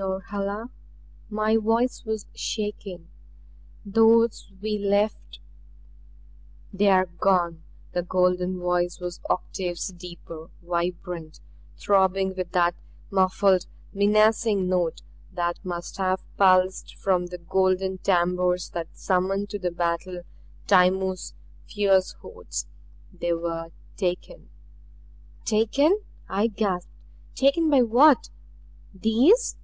[0.00, 0.70] "Norhala!"
[1.28, 3.08] My voice was shaking.
[3.84, 5.40] "Those we left"
[6.72, 11.40] "They are gone!" The golden voice was octaves deeper, vibrant,
[11.76, 12.76] throbbing with that
[13.10, 15.02] muffled, menacing note
[15.32, 20.22] that must have pulsed from the golden tambours that summoned to battle
[20.68, 21.34] Timur's
[21.66, 22.68] fierce hordes.
[23.12, 24.48] "They were taken."
[25.44, 26.92] "Taken!" I gasped.
[27.34, 28.30] "Taken by what
[28.94, 29.56] these?"